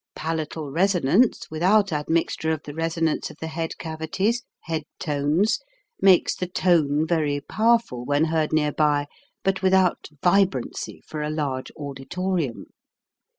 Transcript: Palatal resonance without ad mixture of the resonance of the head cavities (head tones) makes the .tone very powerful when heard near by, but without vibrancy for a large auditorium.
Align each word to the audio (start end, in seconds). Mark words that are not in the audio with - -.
Palatal 0.15 0.71
resonance 0.71 1.45
without 1.51 1.93
ad 1.93 2.09
mixture 2.09 2.51
of 2.51 2.63
the 2.63 2.73
resonance 2.73 3.29
of 3.29 3.37
the 3.39 3.45
head 3.45 3.77
cavities 3.77 4.41
(head 4.61 4.81
tones) 4.97 5.59
makes 6.01 6.33
the 6.35 6.47
.tone 6.47 7.05
very 7.05 7.39
powerful 7.39 8.03
when 8.03 8.25
heard 8.25 8.51
near 8.51 8.71
by, 8.73 9.05
but 9.43 9.61
without 9.61 10.07
vibrancy 10.23 11.03
for 11.05 11.21
a 11.21 11.29
large 11.29 11.71
auditorium. 11.77 12.65